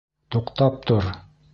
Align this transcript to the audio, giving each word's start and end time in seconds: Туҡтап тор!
Туҡтап 0.35 0.81
тор! 0.91 1.15